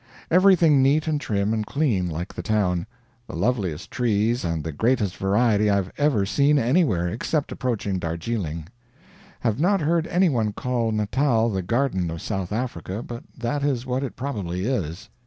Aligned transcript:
Everything 0.31 0.81
neat 0.81 1.05
and 1.07 1.21
trim 1.21 1.53
and 1.53 1.63
clean 1.63 2.09
like 2.09 2.33
the 2.33 2.41
town. 2.41 2.87
The 3.27 3.35
loveliest 3.35 3.91
trees 3.91 4.43
and 4.43 4.63
the 4.63 4.71
greatest 4.71 5.15
variety 5.15 5.69
I 5.69 5.75
have 5.75 5.91
ever 5.95 6.25
seen 6.25 6.57
anywhere, 6.57 7.07
except 7.07 7.51
approaching 7.51 7.99
Darjeeling. 7.99 8.67
Have 9.41 9.59
not 9.59 9.79
heard 9.81 10.07
anyone 10.07 10.53
call 10.53 10.91
Natal 10.91 11.51
the 11.51 11.61
garden 11.61 12.09
of 12.09 12.19
South 12.19 12.51
Africa, 12.51 13.03
but 13.05 13.25
that 13.37 13.63
is 13.63 13.85
what 13.85 14.01
it 14.01 14.15
probably 14.15 14.65
is. 14.65 15.07